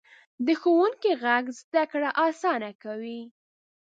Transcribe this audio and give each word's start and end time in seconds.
د 0.45 0.47
ښوونکي 0.61 1.11
غږ 1.23 1.43
زده 1.59 1.83
کړه 1.91 2.09
اسانه 2.25 2.71
کوي. 2.83 3.21